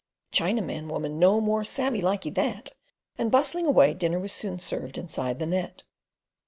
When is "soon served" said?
4.31-4.97